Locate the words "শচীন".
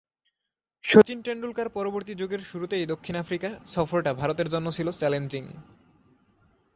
0.83-1.19